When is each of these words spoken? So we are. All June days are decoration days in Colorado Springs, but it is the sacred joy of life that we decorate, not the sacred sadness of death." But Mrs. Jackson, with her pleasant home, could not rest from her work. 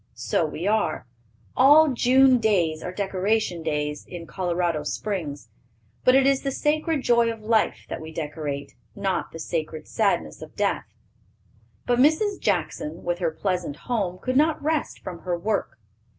So 0.15 0.43
we 0.47 0.65
are. 0.65 1.05
All 1.55 1.89
June 1.93 2.39
days 2.39 2.81
are 2.81 2.91
decoration 2.91 3.61
days 3.61 4.03
in 4.07 4.25
Colorado 4.25 4.81
Springs, 4.81 5.49
but 6.03 6.15
it 6.15 6.25
is 6.25 6.41
the 6.41 6.49
sacred 6.49 7.03
joy 7.03 7.31
of 7.31 7.43
life 7.43 7.85
that 7.87 8.01
we 8.01 8.11
decorate, 8.11 8.73
not 8.95 9.31
the 9.31 9.37
sacred 9.37 9.87
sadness 9.87 10.41
of 10.41 10.55
death." 10.55 10.87
But 11.85 11.99
Mrs. 11.99 12.39
Jackson, 12.39 13.03
with 13.03 13.19
her 13.19 13.29
pleasant 13.29 13.75
home, 13.75 14.17
could 14.17 14.37
not 14.37 14.59
rest 14.63 14.97
from 15.03 15.19
her 15.19 15.37
work. 15.37 15.77